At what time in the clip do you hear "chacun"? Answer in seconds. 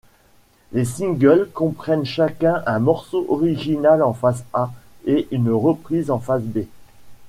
2.07-2.63